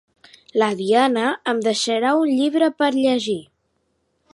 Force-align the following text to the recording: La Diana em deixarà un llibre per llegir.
La 0.61 0.69
Diana 0.79 1.25
em 1.53 1.61
deixarà 1.67 2.17
un 2.23 2.35
llibre 2.41 2.75
per 2.83 2.93
llegir. 3.01 3.41